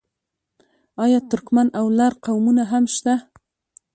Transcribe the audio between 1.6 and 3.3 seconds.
او لر قومونه هم نشته؟